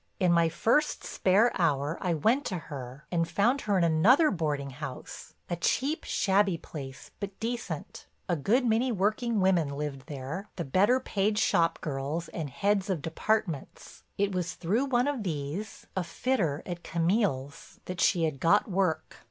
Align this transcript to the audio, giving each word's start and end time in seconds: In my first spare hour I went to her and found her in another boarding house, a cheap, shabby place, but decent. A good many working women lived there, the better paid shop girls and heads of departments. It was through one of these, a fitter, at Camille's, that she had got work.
In 0.19 0.31
my 0.31 0.49
first 0.49 1.03
spare 1.03 1.51
hour 1.61 1.99
I 2.01 2.15
went 2.15 2.43
to 2.45 2.57
her 2.57 3.05
and 3.11 3.29
found 3.29 3.61
her 3.61 3.77
in 3.77 3.83
another 3.83 4.31
boarding 4.31 4.71
house, 4.71 5.35
a 5.47 5.55
cheap, 5.55 6.05
shabby 6.05 6.57
place, 6.57 7.11
but 7.19 7.39
decent. 7.39 8.07
A 8.27 8.35
good 8.35 8.65
many 8.65 8.91
working 8.91 9.41
women 9.41 9.69
lived 9.69 10.07
there, 10.07 10.49
the 10.55 10.65
better 10.65 10.99
paid 10.99 11.37
shop 11.37 11.81
girls 11.81 12.29
and 12.29 12.49
heads 12.49 12.89
of 12.89 13.03
departments. 13.03 14.01
It 14.17 14.31
was 14.31 14.55
through 14.55 14.85
one 14.85 15.07
of 15.07 15.21
these, 15.21 15.85
a 15.95 16.03
fitter, 16.03 16.63
at 16.65 16.81
Camille's, 16.83 17.79
that 17.85 18.01
she 18.01 18.23
had 18.23 18.39
got 18.39 18.67
work. 18.67 19.17